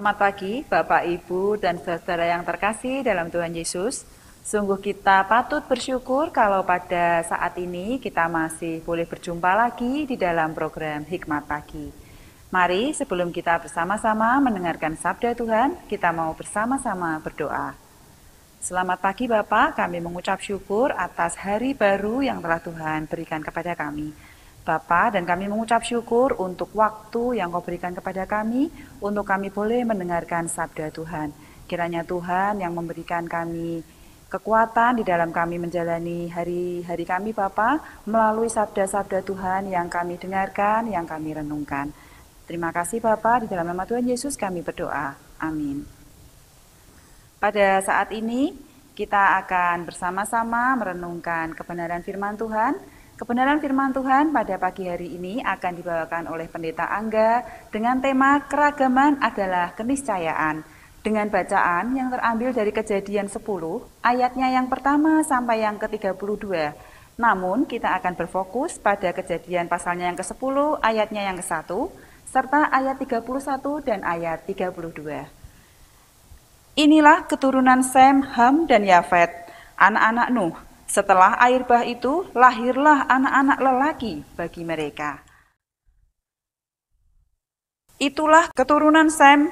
Selamat 0.00 0.32
pagi, 0.32 0.64
Bapak, 0.64 1.04
Ibu, 1.04 1.60
dan 1.60 1.76
saudara 1.76 2.24
yang 2.24 2.40
terkasih 2.40 3.04
dalam 3.04 3.28
Tuhan 3.28 3.52
Yesus. 3.52 4.08
Sungguh 4.40 4.80
kita 4.80 5.28
patut 5.28 5.60
bersyukur 5.68 6.32
kalau 6.32 6.64
pada 6.64 7.20
saat 7.20 7.52
ini 7.60 8.00
kita 8.00 8.24
masih 8.24 8.80
boleh 8.80 9.04
berjumpa 9.04 9.52
lagi 9.52 10.08
di 10.08 10.16
dalam 10.16 10.56
program 10.56 11.04
Hikmat 11.04 11.44
Pagi. 11.44 11.92
Mari 12.48 12.96
sebelum 12.96 13.28
kita 13.28 13.60
bersama-sama 13.60 14.40
mendengarkan 14.40 14.96
sabda 14.96 15.36
Tuhan, 15.36 15.76
kita 15.84 16.16
mau 16.16 16.32
bersama-sama 16.32 17.20
berdoa. 17.20 17.76
Selamat 18.56 19.04
pagi 19.04 19.28
Bapak, 19.28 19.76
kami 19.76 20.00
mengucap 20.00 20.40
syukur 20.40 20.96
atas 20.96 21.36
hari 21.36 21.76
baru 21.76 22.24
yang 22.24 22.40
telah 22.40 22.64
Tuhan 22.64 23.04
berikan 23.04 23.44
kepada 23.44 23.76
kami. 23.76 24.16
Bapa 24.70 25.10
dan 25.10 25.26
kami 25.26 25.50
mengucap 25.50 25.82
syukur 25.82 26.38
untuk 26.38 26.70
waktu 26.78 27.42
yang 27.42 27.50
kau 27.50 27.58
berikan 27.58 27.90
kepada 27.90 28.22
kami, 28.22 28.70
untuk 29.02 29.26
kami 29.26 29.50
boleh 29.50 29.82
mendengarkan 29.82 30.46
sabda 30.46 30.94
Tuhan. 30.94 31.34
Kiranya 31.66 32.06
Tuhan 32.06 32.62
yang 32.62 32.70
memberikan 32.70 33.26
kami 33.26 33.82
kekuatan 34.30 35.02
di 35.02 35.04
dalam 35.04 35.34
kami 35.34 35.58
menjalani 35.58 36.30
hari-hari 36.30 37.02
kami 37.02 37.34
Bapa 37.34 37.82
melalui 38.06 38.46
sabda-sabda 38.46 39.26
Tuhan 39.26 39.74
yang 39.74 39.90
kami 39.90 40.22
dengarkan, 40.22 40.86
yang 40.86 41.02
kami 41.02 41.34
renungkan. 41.34 41.90
Terima 42.46 42.70
kasih 42.70 43.02
Bapa 43.02 43.42
di 43.42 43.50
dalam 43.50 43.66
nama 43.66 43.82
Tuhan 43.82 44.06
Yesus 44.06 44.38
kami 44.38 44.62
berdoa. 44.62 45.18
Amin. 45.42 45.82
Pada 47.42 47.82
saat 47.82 48.14
ini 48.14 48.54
kita 48.94 49.42
akan 49.42 49.82
bersama-sama 49.82 50.78
merenungkan 50.78 51.58
kebenaran 51.58 52.06
firman 52.06 52.38
Tuhan 52.38 52.99
Kebenaran 53.20 53.60
firman 53.60 53.92
Tuhan 53.92 54.32
pada 54.32 54.56
pagi 54.56 54.88
hari 54.88 55.12
ini 55.12 55.44
akan 55.44 55.76
dibawakan 55.76 56.24
oleh 56.32 56.48
Pendeta 56.48 56.88
Angga 56.88 57.44
dengan 57.68 58.00
tema 58.00 58.40
keragaman 58.48 59.20
adalah 59.20 59.76
keniscayaan 59.76 60.64
dengan 61.04 61.28
bacaan 61.28 61.92
yang 61.92 62.08
terambil 62.08 62.56
dari 62.56 62.72
kejadian 62.72 63.28
10 63.28 63.44
ayatnya 64.00 64.56
yang 64.56 64.72
pertama 64.72 65.20
sampai 65.20 65.60
yang 65.60 65.76
ke-32. 65.76 66.48
Namun 67.20 67.68
kita 67.68 67.92
akan 68.00 68.16
berfokus 68.16 68.80
pada 68.80 69.12
kejadian 69.12 69.68
pasalnya 69.68 70.08
yang 70.08 70.16
ke-10 70.16 70.80
ayatnya 70.80 71.28
yang 71.28 71.36
ke-1 71.36 71.68
serta 72.24 72.72
ayat 72.72 72.96
31 73.04 73.20
dan 73.84 74.00
ayat 74.00 74.48
32. 74.48 75.28
Inilah 76.72 77.28
keturunan 77.28 77.84
Sem, 77.84 78.24
Ham, 78.24 78.64
dan 78.64 78.80
Yafet, 78.80 79.28
anak-anak 79.76 80.32
Nuh 80.32 80.69
setelah 80.90 81.38
air 81.38 81.62
bah 81.62 81.86
itu, 81.86 82.26
lahirlah 82.34 83.06
anak-anak 83.06 83.58
lelaki 83.62 84.26
bagi 84.34 84.66
mereka. 84.66 85.22
Itulah 88.02 88.50
keturunan 88.50 89.06
Sem 89.06 89.46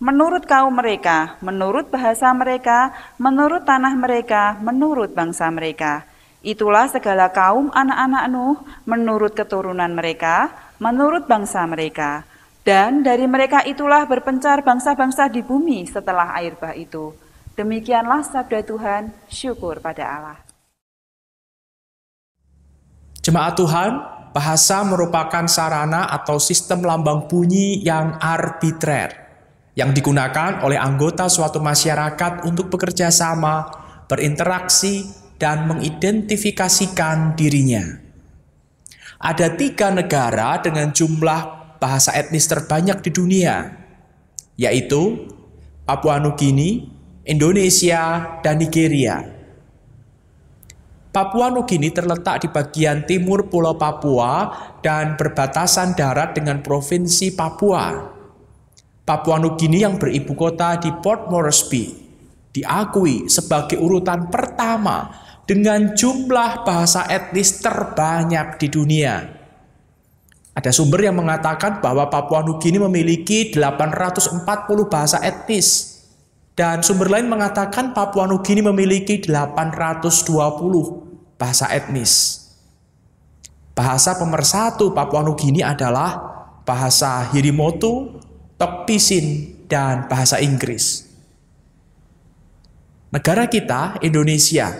menurut 0.00 0.48
kaum 0.48 0.72
mereka, 0.72 1.36
menurut 1.44 1.92
bahasa 1.92 2.32
mereka, 2.32 2.96
menurut 3.20 3.68
tanah 3.68 3.92
mereka, 3.92 4.56
menurut 4.64 5.12
bangsa 5.12 5.52
mereka. 5.52 6.08
Itulah 6.44 6.88
segala 6.88 7.32
kaum 7.32 7.72
anak-anak 7.72 8.24
Nuh 8.32 8.56
menurut 8.84 9.32
keturunan 9.32 9.92
mereka, 9.92 10.52
menurut 10.80 11.28
bangsa 11.28 11.64
mereka. 11.68 12.24
Dan 12.64 13.04
dari 13.04 13.28
mereka 13.28 13.60
itulah 13.64 14.08
berpencar 14.08 14.64
bangsa-bangsa 14.64 15.28
di 15.28 15.44
bumi 15.44 15.84
setelah 15.84 16.32
air 16.40 16.56
bah 16.56 16.72
itu. 16.72 17.12
Demikianlah 17.54 18.26
sabda 18.26 18.66
Tuhan, 18.66 19.14
syukur 19.30 19.78
pada 19.78 20.02
Allah. 20.02 20.38
Jemaat 23.22 23.54
Tuhan, 23.54 23.92
bahasa 24.34 24.82
merupakan 24.82 25.46
sarana 25.46 26.10
atau 26.10 26.42
sistem 26.42 26.82
lambang 26.82 27.30
bunyi 27.30 27.78
yang 27.86 28.18
arbitrer 28.18 29.24
yang 29.74 29.90
digunakan 29.90 30.62
oleh 30.62 30.78
anggota 30.78 31.26
suatu 31.26 31.58
masyarakat 31.58 32.46
untuk 32.46 32.70
bekerja 32.70 33.10
sama, 33.10 33.66
berinteraksi, 34.06 35.06
dan 35.38 35.66
mengidentifikasikan 35.66 37.34
dirinya. 37.34 37.82
Ada 39.18 39.54
tiga 39.58 39.90
negara 39.90 40.62
dengan 40.62 40.94
jumlah 40.94 41.42
bahasa 41.82 42.14
etnis 42.14 42.46
terbanyak 42.46 43.02
di 43.02 43.10
dunia, 43.10 43.56
yaitu 44.54 45.26
Papua 45.82 46.22
Nugini, 46.22 46.93
Indonesia, 47.24 48.36
dan 48.44 48.60
Nigeria. 48.60 49.16
Papua 51.08 51.48
Nugini 51.48 51.88
terletak 51.88 52.44
di 52.44 52.48
bagian 52.52 53.08
timur 53.08 53.48
Pulau 53.48 53.80
Papua 53.80 54.50
dan 54.84 55.16
berbatasan 55.16 55.96
darat 55.96 56.36
dengan 56.36 56.60
Provinsi 56.60 57.32
Papua. 57.32 58.12
Papua 59.08 59.40
Nugini 59.40 59.80
yang 59.80 59.96
beribu 59.96 60.36
kota 60.36 60.76
di 60.76 60.92
Port 61.00 61.32
Moresby 61.32 61.96
diakui 62.52 63.30
sebagai 63.32 63.80
urutan 63.80 64.28
pertama 64.28 65.08
dengan 65.48 65.96
jumlah 65.96 66.66
bahasa 66.66 67.08
etnis 67.08 67.62
terbanyak 67.62 68.60
di 68.60 68.68
dunia. 68.68 69.14
Ada 70.52 70.70
sumber 70.76 71.08
yang 71.08 71.16
mengatakan 71.16 71.80
bahwa 71.80 72.10
Papua 72.12 72.44
Nugini 72.44 72.76
memiliki 72.82 73.48
840 73.54 74.44
bahasa 74.92 75.22
etnis 75.24 75.93
dan 76.54 76.86
sumber 76.86 77.10
lain 77.10 77.26
mengatakan 77.26 77.90
Papua 77.90 78.30
Nugini 78.30 78.62
memiliki 78.62 79.18
820 79.18 81.34
bahasa 81.34 81.66
etnis. 81.74 82.46
Bahasa 83.74 84.14
pemersatu 84.14 84.94
Papua 84.94 85.26
Nugini 85.26 85.66
adalah 85.66 86.14
bahasa 86.62 87.26
Hirimoto, 87.34 88.22
Tokpisin, 88.54 89.50
dan 89.66 90.06
bahasa 90.06 90.38
Inggris. 90.38 91.10
Negara 93.10 93.50
kita, 93.50 93.98
Indonesia, 94.06 94.70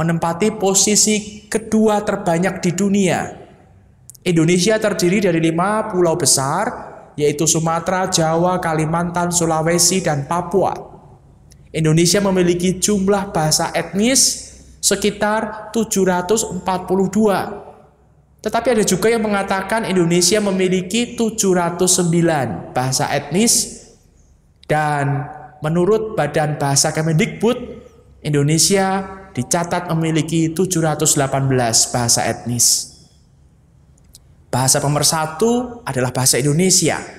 menempati 0.00 0.56
posisi 0.56 1.44
kedua 1.44 2.08
terbanyak 2.08 2.64
di 2.64 2.70
dunia. 2.72 3.20
Indonesia 4.24 4.80
terdiri 4.80 5.28
dari 5.28 5.44
lima 5.44 5.92
pulau 5.92 6.16
besar, 6.16 6.72
yaitu 7.20 7.44
Sumatera, 7.44 8.08
Jawa, 8.08 8.64
Kalimantan, 8.64 9.28
Sulawesi, 9.28 10.00
dan 10.00 10.24
Papua. 10.24 10.97
Indonesia 11.72 12.20
memiliki 12.24 12.80
jumlah 12.80 13.32
bahasa 13.32 13.68
etnis 13.76 14.52
sekitar 14.80 15.68
742. 15.74 16.64
Tetapi 18.38 18.66
ada 18.70 18.84
juga 18.86 19.10
yang 19.10 19.26
mengatakan 19.26 19.84
Indonesia 19.84 20.38
memiliki 20.40 21.18
709 21.18 22.72
bahasa 22.72 23.10
etnis 23.12 23.84
dan 24.70 25.26
menurut 25.58 26.14
Badan 26.14 26.54
Bahasa 26.56 26.94
Kemendikbud 26.94 27.58
Indonesia 28.22 29.02
dicatat 29.34 29.90
memiliki 29.90 30.54
718 30.54 31.92
bahasa 31.92 32.20
etnis. 32.26 32.94
Bahasa 34.48 34.80
pemersatu 34.80 35.82
adalah 35.84 36.08
bahasa 36.14 36.40
Indonesia. 36.40 37.17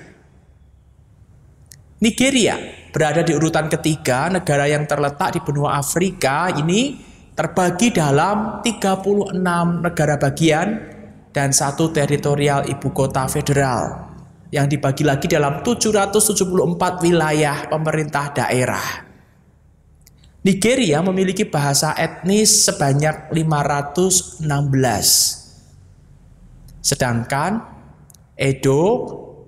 Nigeria 2.00 2.56
berada 2.96 3.28
di 3.28 3.36
urutan 3.36 3.68
ketiga 3.68 4.32
negara 4.32 4.72
yang 4.72 4.88
terletak 4.88 5.36
di 5.36 5.40
benua 5.44 5.76
Afrika 5.84 6.48
ini 6.48 6.96
terbagi 7.36 7.92
dalam 7.92 8.64
36 8.64 9.36
negara 9.84 10.16
bagian 10.16 10.68
dan 11.36 11.52
satu 11.52 11.92
teritorial 11.92 12.72
ibu 12.72 12.96
kota 12.96 13.28
federal 13.28 14.12
yang 14.48 14.72
dibagi 14.72 15.04
lagi 15.04 15.28
dalam 15.28 15.60
774 15.60 17.04
wilayah 17.04 17.68
pemerintah 17.68 18.32
daerah. 18.32 19.06
Nigeria 20.40 21.04
memiliki 21.04 21.44
bahasa 21.44 21.92
etnis 22.00 22.64
sebanyak 22.64 23.28
516. 23.28 24.48
Sedangkan 26.80 27.60
Edo, 28.40 28.84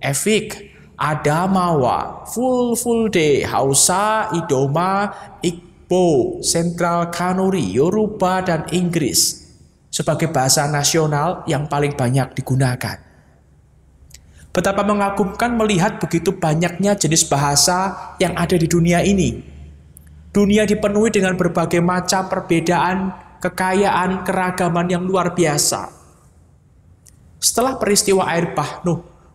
Efik, 0.03 0.70
Adamawa, 1.01 2.29
Full 2.29 2.77
Full 2.77 3.09
Day, 3.09 3.41
Hausa, 3.41 4.29
Idoma, 4.37 5.09
Igbo, 5.41 6.37
Central 6.45 7.09
Kanuri, 7.09 7.73
Yoruba, 7.73 8.45
dan 8.45 8.69
Inggris 8.69 9.49
sebagai 9.89 10.29
bahasa 10.29 10.69
nasional 10.69 11.41
yang 11.49 11.65
paling 11.65 11.97
banyak 11.97 12.37
digunakan. 12.37 13.01
Betapa 14.53 14.85
mengagumkan 14.85 15.57
melihat 15.57 15.97
begitu 15.97 16.37
banyaknya 16.37 16.93
jenis 16.93 17.25
bahasa 17.25 18.13
yang 18.21 18.37
ada 18.37 18.53
di 18.53 18.67
dunia 18.69 19.01
ini. 19.01 19.41
Dunia 20.31 20.69
dipenuhi 20.69 21.11
dengan 21.11 21.33
berbagai 21.33 21.81
macam 21.81 22.29
perbedaan, 22.29 23.15
kekayaan, 23.41 24.21
keragaman 24.23 24.87
yang 24.91 25.03
luar 25.03 25.33
biasa. 25.33 25.91
Setelah 27.41 27.79
peristiwa 27.79 28.27
air 28.29 28.53
bah 28.53 28.85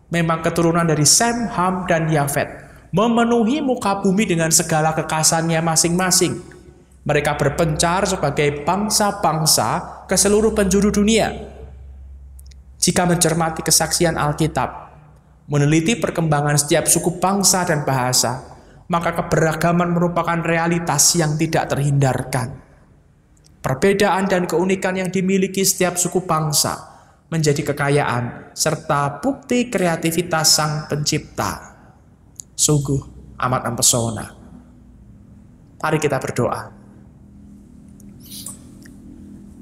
memang 0.07 0.39
keturunan 0.43 0.87
dari 0.87 1.03
Sem, 1.03 1.47
Ham, 1.51 1.87
dan 1.87 2.07
Yafet, 2.07 2.47
memenuhi 2.95 3.59
muka 3.59 3.99
bumi 3.99 4.23
dengan 4.23 4.51
segala 4.51 4.95
kekasannya 4.95 5.59
masing-masing. 5.59 6.39
Mereka 7.07 7.39
berpencar 7.39 8.03
sebagai 8.03 8.67
bangsa-bangsa 8.67 10.03
ke 10.11 10.15
seluruh 10.19 10.51
penjuru 10.51 10.91
dunia. 10.91 11.31
Jika 12.77 13.07
mencermati 13.07 13.63
kesaksian 13.63 14.19
Alkitab, 14.19 14.91
meneliti 15.47 15.95
perkembangan 15.95 16.59
setiap 16.59 16.83
suku 16.83 17.15
bangsa 17.19 17.63
dan 17.63 17.87
bahasa, 17.87 18.43
maka 18.91 19.15
keberagaman 19.15 19.95
merupakan 19.95 20.39
realitas 20.43 21.15
yang 21.15 21.39
tidak 21.39 21.71
terhindarkan. 21.71 22.59
Perbedaan 23.63 24.27
dan 24.31 24.47
keunikan 24.47 24.95
yang 24.95 25.11
dimiliki 25.11 25.63
setiap 25.63 25.99
suku 25.99 26.23
bangsa 26.23 26.96
menjadi 27.27 27.59
kekayaan 27.59 28.55
serta 28.55 29.19
bukti 29.19 29.67
kreativitas 29.67 30.47
sang 30.47 30.87
pencipta. 30.87 31.75
Sungguh 32.55 32.99
amat 33.37 33.61
mempesona. 33.67 34.25
Mari 35.77 35.97
kita 36.01 36.17
berdoa. 36.17 36.73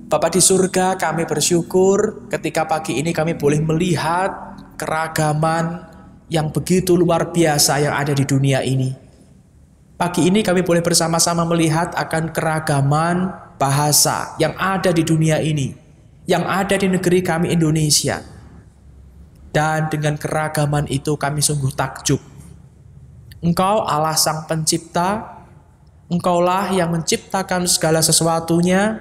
Bapak 0.06 0.38
di 0.38 0.39
surga, 0.39 0.95
kami 0.95 1.27
bersyukur 1.27 2.29
ketika 2.31 2.63
pagi 2.69 3.01
ini 3.01 3.12
kami 3.12 3.35
boleh 3.35 3.59
melihat 3.59 4.31
keragaman 4.79 5.91
yang 6.31 6.53
begitu 6.53 6.95
luar 6.95 7.33
biasa 7.33 7.83
yang 7.83 7.97
ada 7.97 8.13
di 8.15 8.23
dunia 8.23 8.63
ini. 8.63 8.94
Pagi 9.97 10.29
ini 10.29 10.45
kami 10.45 10.62
boleh 10.62 10.85
bersama-sama 10.85 11.44
melihat 11.44 11.91
akan 11.97 12.31
keragaman 12.31 13.33
bahasa 13.59 14.38
yang 14.39 14.53
ada 14.56 14.91
di 14.94 15.03
dunia 15.03 15.41
ini 15.41 15.84
yang 16.25 16.45
ada 16.45 16.77
di 16.77 16.89
negeri 16.89 17.22
kami 17.22 17.54
Indonesia. 17.54 18.22
Dan 19.56 19.88
dengan 19.88 20.19
keragaman 20.19 20.89
itu 20.92 21.16
kami 21.16 21.39
sungguh 21.39 21.72
takjub. 21.72 22.19
Engkau 23.39 23.86
Allah 23.88 24.18
Sang 24.18 24.44
Pencipta, 24.50 25.38
Engkaulah 26.12 26.69
yang 26.75 26.92
menciptakan 26.92 27.66
segala 27.66 28.04
sesuatunya, 28.04 29.00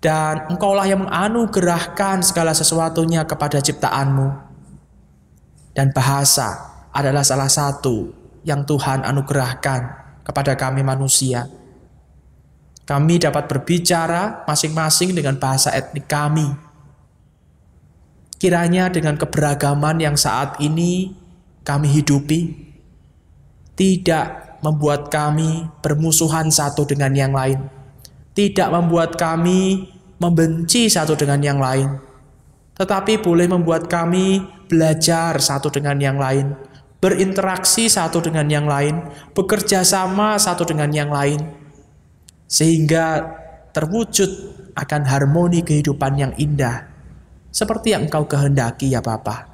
dan 0.00 0.48
Engkaulah 0.48 0.88
yang 0.88 1.04
menganugerahkan 1.04 2.24
segala 2.24 2.56
sesuatunya 2.56 3.28
kepada 3.28 3.60
ciptaanmu. 3.60 4.28
Dan 5.74 5.90
bahasa 5.90 6.70
adalah 6.94 7.26
salah 7.26 7.50
satu 7.50 8.14
yang 8.46 8.62
Tuhan 8.62 9.02
anugerahkan 9.02 9.80
kepada 10.24 10.54
kami 10.54 10.86
manusia 10.86 11.50
kami 12.84 13.16
dapat 13.16 13.48
berbicara 13.48 14.44
masing-masing 14.44 15.16
dengan 15.16 15.40
bahasa 15.40 15.72
etnik 15.72 16.04
kami. 16.04 16.52
Kiranya 18.36 18.92
dengan 18.92 19.16
keberagaman 19.16 20.04
yang 20.04 20.20
saat 20.20 20.60
ini 20.60 21.16
kami 21.64 21.88
hidupi, 21.88 22.52
tidak 23.72 24.60
membuat 24.60 25.08
kami 25.08 25.64
bermusuhan 25.80 26.52
satu 26.52 26.84
dengan 26.84 27.16
yang 27.16 27.32
lain, 27.32 27.72
tidak 28.36 28.68
membuat 28.68 29.16
kami 29.16 29.88
membenci 30.20 30.92
satu 30.92 31.16
dengan 31.16 31.40
yang 31.40 31.56
lain, 31.56 31.88
tetapi 32.76 33.16
boleh 33.16 33.48
membuat 33.48 33.88
kami 33.88 34.44
belajar 34.68 35.40
satu 35.40 35.72
dengan 35.72 35.96
yang 35.96 36.20
lain, 36.20 36.52
berinteraksi 37.00 37.88
satu 37.88 38.20
dengan 38.20 38.44
yang 38.44 38.68
lain, 38.68 39.08
bekerja 39.32 39.80
sama 39.88 40.36
satu 40.36 40.68
dengan 40.68 40.92
yang 40.92 41.08
lain 41.08 41.63
sehingga 42.46 43.36
terwujud 43.74 44.30
akan 44.74 45.02
harmoni 45.06 45.62
kehidupan 45.62 46.18
yang 46.18 46.32
indah 46.38 46.94
seperti 47.54 47.94
yang 47.94 48.10
engkau 48.10 48.26
kehendaki 48.26 48.90
ya 48.90 48.98
Bapa. 48.98 49.46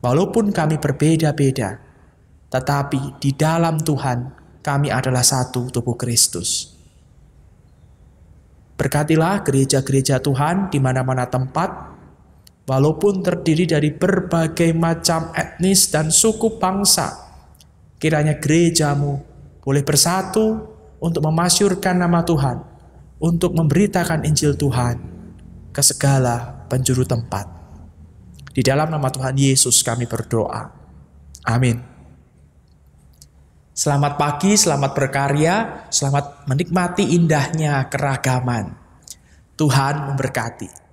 Walaupun 0.00 0.54
kami 0.54 0.80
berbeda-beda, 0.80 1.76
tetapi 2.48 3.20
di 3.20 3.36
dalam 3.36 3.76
Tuhan 3.76 4.18
kami 4.64 4.88
adalah 4.88 5.20
satu 5.20 5.68
tubuh 5.68 6.00
Kristus. 6.00 6.72
Berkatilah 8.78 9.42
gereja-gereja 9.42 10.22
Tuhan 10.22 10.70
di 10.70 10.78
mana-mana 10.78 11.26
tempat, 11.26 11.92
walaupun 12.64 13.20
terdiri 13.26 13.66
dari 13.68 13.90
berbagai 13.90 14.70
macam 14.72 15.34
etnis 15.34 15.90
dan 15.90 16.08
suku 16.14 16.56
bangsa. 16.56 17.26
Kiranya 17.98 18.38
gerejamu 18.38 19.18
boleh 19.58 19.82
bersatu 19.82 20.77
untuk 20.98 21.22
memasyurkan 21.24 21.98
nama 21.98 22.22
Tuhan, 22.22 22.62
untuk 23.18 23.54
memberitakan 23.54 24.26
Injil 24.26 24.54
Tuhan 24.54 24.98
ke 25.70 25.82
segala 25.82 26.66
penjuru 26.66 27.06
tempat. 27.06 27.46
Di 28.54 28.66
dalam 28.66 28.90
nama 28.90 29.06
Tuhan 29.06 29.38
Yesus 29.38 29.82
kami 29.86 30.10
berdoa. 30.10 30.74
Amin. 31.46 31.78
Selamat 33.70 34.18
pagi, 34.18 34.58
selamat 34.58 34.90
berkarya, 34.90 35.86
selamat 35.86 36.50
menikmati 36.50 37.14
indahnya 37.14 37.86
keragaman. 37.86 38.74
Tuhan 39.54 40.10
memberkati. 40.10 40.87